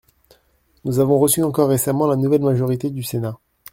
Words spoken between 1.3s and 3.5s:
encore récemment la nouvelle majorité du Sénat.